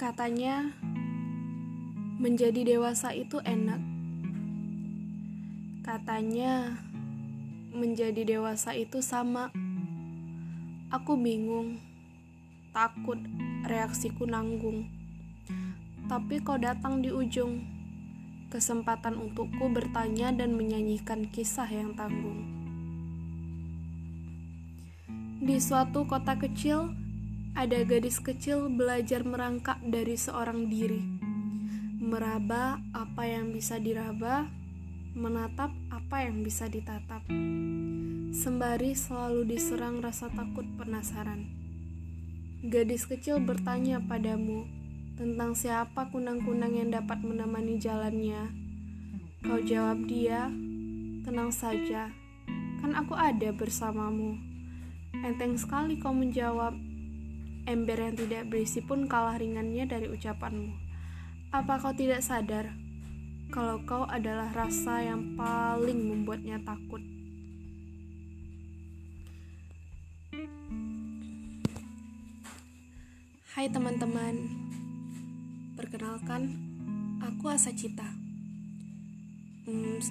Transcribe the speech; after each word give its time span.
Katanya, 0.00 0.72
menjadi 2.16 2.64
dewasa 2.64 3.12
itu 3.12 3.36
enak. 3.44 3.84
Katanya, 5.84 6.80
menjadi 7.76 8.24
dewasa 8.24 8.72
itu 8.72 9.04
sama. 9.04 9.52
Aku 10.88 11.20
bingung, 11.20 11.84
takut, 12.72 13.20
reaksiku 13.68 14.24
nanggung. 14.24 14.88
Tapi 16.08 16.40
kau 16.40 16.56
datang 16.56 17.04
di 17.04 17.12
ujung, 17.12 17.60
kesempatan 18.48 19.20
untukku 19.20 19.68
bertanya 19.68 20.32
dan 20.32 20.56
menyanyikan 20.56 21.28
kisah 21.28 21.68
yang 21.68 21.92
tanggung. 21.92 22.48
Di 25.44 25.60
suatu 25.60 26.08
kota 26.08 26.40
kecil, 26.40 26.88
ada 27.54 27.82
gadis 27.82 28.22
kecil 28.22 28.70
belajar 28.70 29.26
merangkak 29.26 29.82
dari 29.82 30.14
seorang 30.14 30.70
diri, 30.70 31.02
meraba 31.98 32.78
apa 32.94 33.26
yang 33.26 33.50
bisa 33.50 33.82
diraba, 33.82 34.46
menatap 35.18 35.74
apa 35.90 36.16
yang 36.22 36.46
bisa 36.46 36.70
ditatap. 36.70 37.26
Sembari 38.30 38.94
selalu 38.94 39.42
diserang 39.42 39.98
rasa 39.98 40.30
takut 40.30 40.62
penasaran. 40.78 41.50
Gadis 42.60 43.08
kecil 43.10 43.42
bertanya 43.42 43.98
padamu 43.98 44.68
tentang 45.18 45.52
siapa 45.52 46.08
kunang-kunang 46.08 46.76
yang 46.76 46.94
dapat 46.94 47.20
menemani 47.20 47.76
jalannya. 47.76 48.52
Kau 49.44 49.58
jawab 49.60 50.04
dia, 50.06 50.46
tenang 51.24 51.50
saja, 51.50 52.12
kan 52.80 52.92
aku 52.96 53.12
ada 53.16 53.50
bersamamu. 53.52 54.36
Enteng 55.20 55.58
sekali 55.60 56.00
kau 56.00 56.12
menjawab, 56.12 56.72
Ember 57.70 58.02
yang 58.02 58.18
tidak 58.18 58.50
berisi 58.50 58.82
pun 58.82 59.06
kalah 59.06 59.38
ringannya 59.38 59.86
dari 59.86 60.10
ucapanmu. 60.10 60.74
Apa 61.54 61.78
kau 61.78 61.94
tidak 61.94 62.18
sadar 62.18 62.66
kalau 63.54 63.78
kau 63.86 64.02
adalah 64.10 64.50
rasa 64.50 65.06
yang 65.06 65.38
paling 65.38 66.02
membuatnya 66.02 66.58
takut? 66.66 66.98
Hai 73.54 73.70
teman-teman, 73.70 74.34
perkenalkan, 75.78 76.58
aku 77.22 77.54
Asa 77.54 77.70
Cita. 77.70 78.10
Hmm, 79.70 80.02